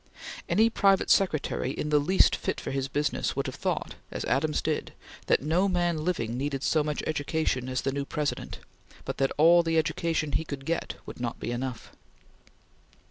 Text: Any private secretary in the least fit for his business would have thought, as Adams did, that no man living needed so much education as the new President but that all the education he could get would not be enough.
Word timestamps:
Any 0.49 0.71
private 0.71 1.11
secretary 1.11 1.69
in 1.69 1.89
the 1.89 1.99
least 1.99 2.35
fit 2.35 2.59
for 2.59 2.71
his 2.71 2.87
business 2.87 3.35
would 3.35 3.45
have 3.45 3.53
thought, 3.53 3.97
as 4.09 4.25
Adams 4.25 4.59
did, 4.63 4.93
that 5.27 5.43
no 5.43 5.69
man 5.69 6.03
living 6.03 6.35
needed 6.39 6.63
so 6.63 6.83
much 6.83 7.03
education 7.05 7.69
as 7.69 7.81
the 7.83 7.91
new 7.91 8.05
President 8.05 8.57
but 9.05 9.17
that 9.17 9.31
all 9.37 9.61
the 9.61 9.77
education 9.77 10.31
he 10.31 10.43
could 10.43 10.65
get 10.65 10.95
would 11.05 11.19
not 11.19 11.39
be 11.39 11.51
enough. 11.51 11.91